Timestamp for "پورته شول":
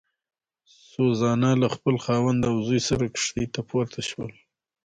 3.69-4.31